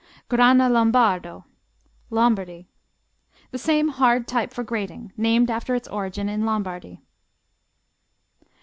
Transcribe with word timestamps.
Grana 0.29 0.67
Lombardo 0.67 1.45
Lombardy 2.09 2.67
The 3.51 3.59
same 3.59 3.89
hard 3.89 4.27
type 4.27 4.51
for 4.51 4.63
grating, 4.63 5.13
named 5.15 5.51
after 5.51 5.75
its 5.75 5.87
origin 5.87 6.27
in 6.27 6.43
Lombardy. 6.43 7.03